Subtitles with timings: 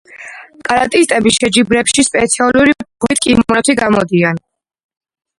[0.67, 4.41] კარატისტები შეჯიბრებებში სპეციალური ფორმით, კიმონოთი გამოდიან.